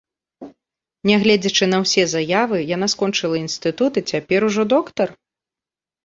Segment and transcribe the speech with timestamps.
[1.07, 5.13] Нягледзячы на ўсе заявы, яна скончыла інстытут і цяпер ужо доктар?